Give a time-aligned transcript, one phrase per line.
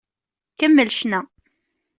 [0.57, 1.21] Kemmel ccna!